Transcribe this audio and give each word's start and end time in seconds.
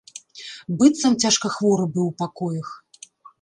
Быццам 0.79 1.13
цяжкахворы 1.25 1.85
быў 1.99 2.09
у 2.13 2.15
пакоях. 2.23 2.73